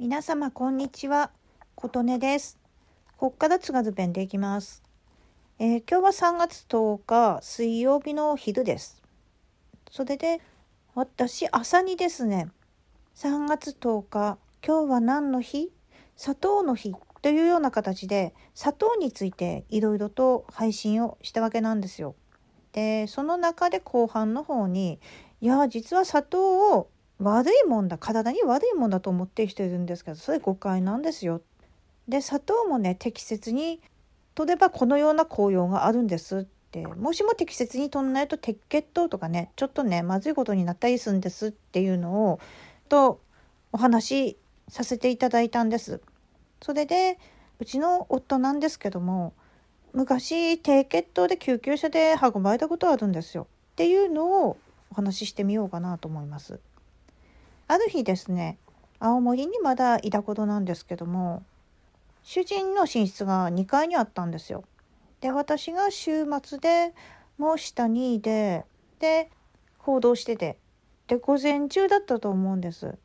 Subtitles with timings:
[0.00, 1.32] 皆様こんにちは。
[1.74, 2.56] 琴音です。
[3.16, 4.84] こっから津軽弁でいきます、
[5.58, 9.02] えー今日は3月10日水曜日の昼です。
[9.90, 10.40] それで
[10.94, 12.48] 私朝にですね
[13.16, 15.72] 3月10日今日は何の日？
[16.14, 22.14] 砂糖の日というような形で砂糖についていろいろと配信をしたわけなんですよ。
[22.70, 25.00] でその中で後半の方に
[25.40, 26.88] いや実は砂糖を
[27.20, 31.40] 悪いもんだ体に悪いもんだと思ってる人いるんですけどそれ誤解なんですよ。
[32.06, 33.80] で砂糖もね適切に
[34.34, 42.40] 取ればこのような効用があるんですってもしも適切に取んないと鉄血糖とかねちょっとねまずいことになったりするんですっていうのを
[42.88, 43.20] と
[43.72, 44.36] お話し
[44.68, 46.00] させていただいたんです。
[46.62, 47.18] それで
[47.58, 49.32] うちの夫なんですけども
[49.92, 54.56] 昔低血糖で救急車で運ばれたことあるんですよっていうのを
[54.90, 56.60] お話ししてみようかなと思います。
[57.68, 58.58] ある日ですね
[58.98, 61.42] 青森にまだいたことなんですけども
[62.22, 64.64] 主人の寝室が2階にあったんですよ。
[65.20, 66.92] で私が週末で
[67.38, 68.64] もう下にいて
[68.98, 69.30] で
[69.78, 70.58] 行動してて
[71.06, 72.96] で午前中だったと思うんです。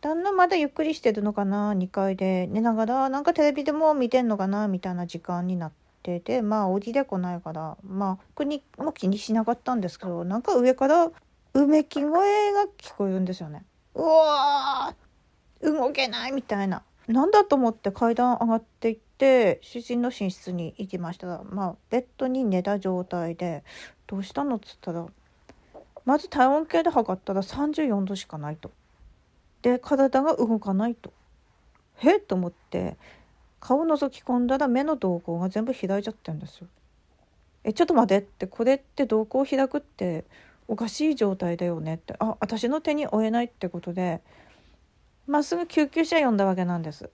[0.00, 5.72] 旦那まだゆっくりしてるのかな2階で寝ながらなんかテレビでも見てんのかなみたいな時間になっ
[6.02, 11.10] ててまあ起きてこないからまあ国も気にしなかったんですけどなんか上から
[11.54, 13.64] うめき声が聞こえるんですよね。
[13.94, 16.82] うわー動けないみたいな。
[17.06, 23.62] なんだと思って階段上がっていって主人の寝室に行きましたらまあベッドに寝た状態で
[24.06, 25.06] 「どうしたの?」っつったら
[26.04, 28.70] まず体温計で測ったら34度しかないと。
[29.62, 31.12] で体が動かないと。
[31.96, 32.96] へっと思って
[33.60, 36.68] 顔を覗き込んだら目の瞳孔が全部開いちゃってるんですよ。
[37.64, 40.24] えちょっと待ってってこれって瞳孔開くって
[40.68, 44.20] おかしい状態だよねってあ私の手に負えないってことで
[45.26, 47.10] まっすぐ救急車呼んだわけなんです。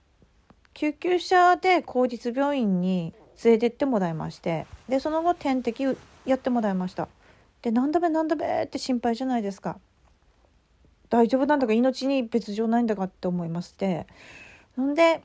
[0.74, 3.12] 救急車で公立病院に
[3.44, 7.08] 連れてってもらいましてでその後点滴やってもらいました。
[7.62, 9.78] で何だべ何だべって心配じゃないですか。
[11.10, 14.06] 大丈夫なんだか命に別状ないんだかって思いまして
[14.76, 15.22] ほんで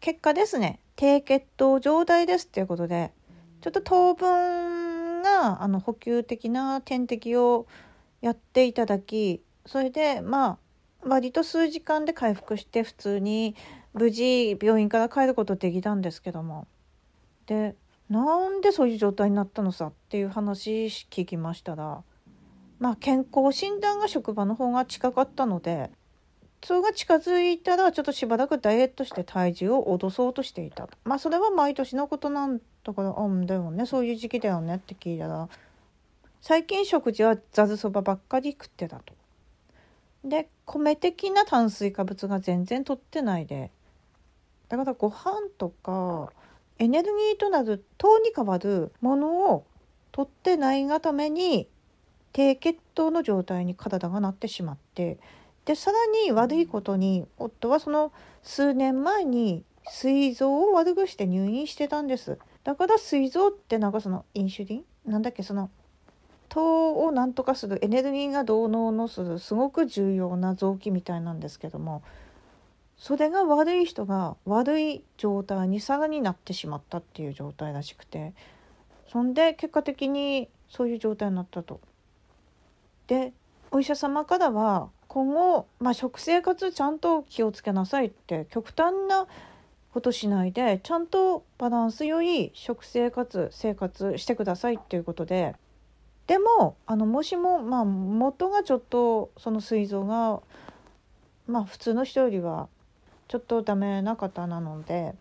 [0.00, 3.12] 結果ですね低血糖状態ですっていうことで
[3.62, 4.81] ちょっと糖分
[5.22, 7.66] があの補給的な点滴を
[8.20, 10.58] やっていただきそれでま
[11.02, 13.56] あ割と数時間で回復して普通に
[13.94, 16.66] 無事病院から帰ることできたんですけども。
[17.46, 17.74] で
[18.08, 22.02] なんでそういう状態になったのさっていう話聞きましたら
[22.78, 25.90] まあ健康診断が職場の方が近かったので
[26.64, 30.88] それが近づいたらちょっとしばらくダイエットして体重を落とそうとしていた。
[31.04, 33.84] まあそれは毎年のことなんだからあんだよね。
[33.86, 35.48] そういう時期だよねって聞いたら。
[36.40, 39.14] 最近食事はざるそばばっかり食ってたと。
[40.24, 43.70] で米的な炭水化物が全然取ってないで。
[44.68, 46.32] だからご飯とか
[46.78, 49.66] エネルギーとなる糖に変わるものを
[50.12, 51.68] 取ってないがために
[52.32, 55.18] 低血糖の状態に体がなってしまって
[55.64, 58.12] でさらに悪いことに夫はその
[58.42, 62.38] 数年前に膵臓を悪くして入院してたんです。
[62.64, 65.10] だから膵臓ってなんかそのインシュリン？
[65.10, 65.70] なんだっけその
[66.48, 72.02] 糖をなんとかするエネルギーが動脳のするすごく重要な臓器みたいなんですけども
[72.96, 78.32] それが悪い人が悪い状態にさらになってしまったっていう状態らしくて。
[79.08, 81.80] そんで結果的にそういう状態になったと。
[83.08, 83.34] で
[83.74, 89.26] お医者様からは今後、まあ、食生活ちゃんと気をつけなさいって極端な
[89.94, 95.54] ことしないでちゃんとバランス良い食生活生活してくださいっていうことで
[96.26, 100.40] でもあのもしも、まあ、元がちょっとその膵臓が、
[101.46, 102.68] まあ、普通の人よりは
[103.28, 105.14] ちょっとダメな方なので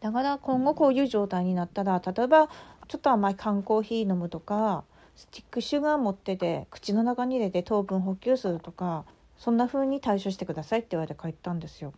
[0.00, 2.48] だから今後こういう状態になったら例えば
[2.86, 4.84] ちょっと甘い缶コーヒー飲むとか
[5.16, 9.04] スティックシュガー持ってて口の中に入れて糖分補給するとか
[9.38, 11.92] そんな風に対処してくださいって言われて帰ったんですよ。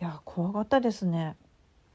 [0.00, 1.36] いや怖かったですね。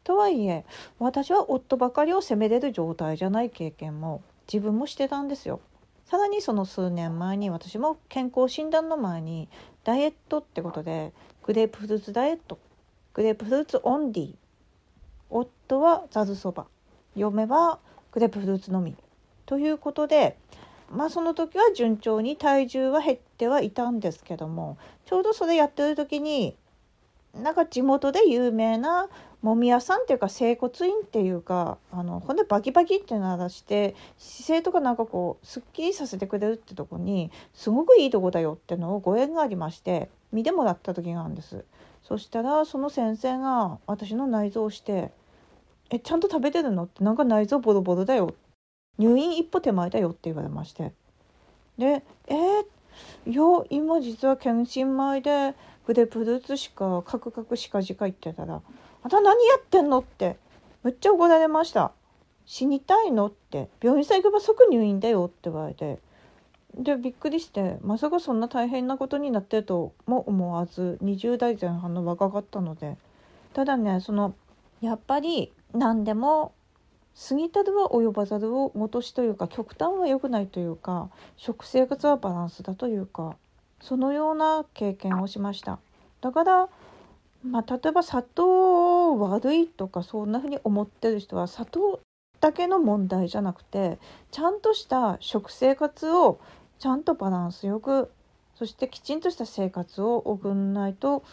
[0.03, 0.65] とはいえ
[0.99, 4.21] 私は夫ばかりを責めれる状態じゃない経験も
[4.51, 5.59] 自分もしてたんですよ。
[6.05, 9.49] さらにその数年前に私も健康診断の前に
[9.83, 11.11] ダイエットってことで
[11.43, 12.57] グレープフルーツダイエット
[13.13, 14.35] グレープフルーツオンリー
[15.29, 16.67] 夫はざるそば
[17.15, 17.79] 嫁は
[18.13, 18.95] グレープフルーツのみ
[19.45, 20.37] ということで
[20.91, 26.55] まあその時は順調に体重は減ってはいたんですけどもちょうどそれやってる時に
[27.33, 29.09] なんか地元で有名な
[29.41, 41.63] もみ屋さんっていうか整骨院っていうかあの骨バキバキって鳴らして姿勢とかなんかこうすっきりさせてくれるってとこにすごくいいとこだよってのをご縁がありまして見てもらった時があるんです。
[42.03, 45.11] そしたらその先生が私の内臓をして
[45.91, 48.46] 「えちゃんと食べてるの?」って「なんか内臓ボロボロだよ」って
[48.97, 50.91] 入院一歩手前だよって言われまして
[51.77, 52.65] で「えー、
[53.25, 55.53] いや今実は検診前で
[55.85, 58.61] グレープフルーツしかカクカクしかじか言ってたら
[59.03, 60.37] 「あんた何やってんの?」って
[60.83, 61.91] むっちゃ怒られました
[62.45, 65.99] 「死にたいの?」って「病院さ行けば即入院だよ」って言われて
[66.75, 72.97] でびっくりしてまさかそんな大変なことになってるとも思わず20代前半の若かったので
[73.53, 74.35] ただねその
[74.81, 76.53] やっぱり何でも
[77.17, 83.35] 過ぎたるは及ばざるを元しというか極端は良くないというか食生活はバランスだというか
[83.81, 85.79] そのような経験をしました。
[86.21, 86.69] だから
[87.43, 92.01] まあ、例えば砂糖悪いとかそんな風に思ってる人は砂糖
[92.39, 93.99] だけの問題じゃなくて
[94.31, 96.39] ちゃんとした食生活を
[96.79, 98.11] ちゃんとバランスよく
[98.55, 101.23] そしてきちんとした生活を送んないと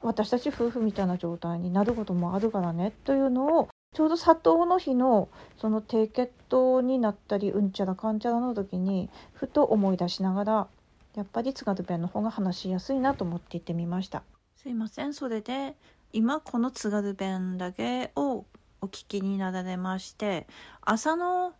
[0.00, 10.68] 私たち夫婦みたいな状態になることもあるからねというのをちょうど砂糖の日のその低血糖になったりうんちゃらかんちゃらの時にふと思い出しながら
[11.14, 14.22] やっぱり津軽弁の方が話しやすいなと思って言ってみました。
[14.56, 15.14] すいません。
[15.14, 15.74] それで
[16.12, 18.44] 今この津軽弁だけを
[18.80, 20.46] お聞きになられまして
[20.82, 21.54] 朝の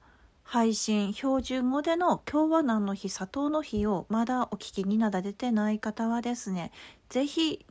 [0.45, 6.71] 配信標準語での今日は何の日砂糖の日をまだお聞きになられてない方はですね
[7.09, 7.67] 是非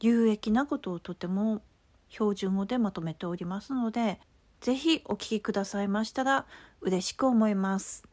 [0.00, 1.60] 有益なことをとても
[2.14, 4.20] 標準語でまとめておりますので
[4.60, 6.46] 是非お聴きくださいましたら
[6.80, 8.04] 嬉しく思います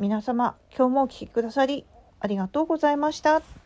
[0.00, 1.86] 皆様今日もお聴きくださり
[2.18, 3.63] ありがとうございました。